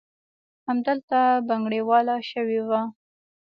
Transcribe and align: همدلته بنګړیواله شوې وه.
همدلته 0.67 1.19
بنګړیواله 1.47 2.15
شوې 2.31 2.59
وه. 2.67 2.81